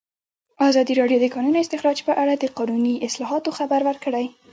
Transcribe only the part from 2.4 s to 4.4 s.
قانوني اصلاحاتو خبر ورکړی.